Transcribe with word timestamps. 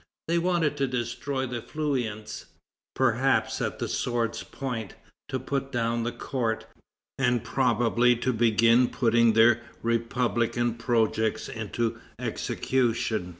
They 0.27 0.39
wanted 0.39 0.77
to 0.77 0.87
destroy 0.87 1.45
the 1.45 1.61
Feuillants, 1.61 2.45
perhaps 2.95 3.61
at 3.61 3.77
the 3.77 3.87
sword's 3.87 4.41
point, 4.41 4.95
to 5.29 5.37
put 5.37 5.71
down 5.71 6.01
the 6.01 6.11
court, 6.11 6.65
and 7.19 7.43
probably 7.43 8.15
to 8.15 8.33
begin 8.33 8.87
putting 8.87 9.33
their 9.33 9.61
republican 9.83 10.73
projects 10.73 11.47
into 11.47 11.99
execution. 12.17 13.29